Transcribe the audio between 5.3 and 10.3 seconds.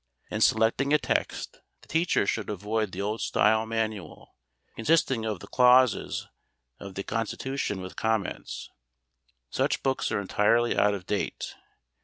the clauses of the constitution with comments. Such books are